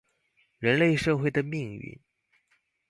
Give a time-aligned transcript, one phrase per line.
[0.57, 1.99] 人類社會的命運